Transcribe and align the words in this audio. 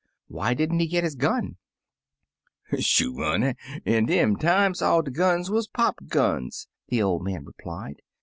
"Why 0.29 0.55
did 0.55 0.73
n't 0.73 0.81
he 0.81 0.87
get 0.87 1.03
his 1.03 1.13
gun?" 1.13 1.57
"Shoo, 2.79 3.19
honey! 3.21 3.53
in 3.85 4.07
dem 4.07 4.35
times 4.35 4.81
all 4.81 5.03
de 5.03 5.11
guns 5.11 5.51
wuz 5.51 5.65
pop 5.71 5.97
guns/' 6.07 6.65
the 6.87 7.03
old 7.03 7.23
man 7.23 7.45
replied. 7.45 8.01